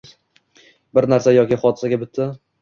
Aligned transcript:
Bir 0.99 1.07
narsa 1.13 1.35
yoki 1.35 1.61
hodisaga 1.65 2.01
bitta 2.07 2.29